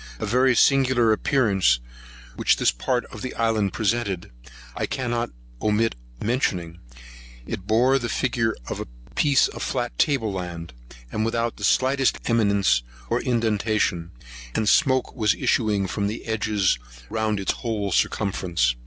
[0.17, 1.79] The very singular appearance
[2.35, 4.31] which this part of the island presented,
[4.75, 5.29] I cannot
[5.61, 6.79] omit mentioning;
[7.45, 10.73] it bore the figure of a piece of flat table land,
[11.13, 14.09] without the slightest eminence or indentation,
[14.55, 16.79] and smoke was issuing from the edges,
[17.11, 18.73] round its whole circumference.